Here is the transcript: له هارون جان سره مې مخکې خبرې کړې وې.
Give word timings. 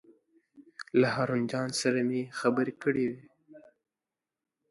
له 0.99 1.07
هارون 1.15 1.41
جان 1.51 1.69
سره 1.81 1.99
مې 2.09 2.21
مخکې 2.25 2.35
خبرې 2.39 2.73
کړې 2.83 3.05
وې. 3.13 3.23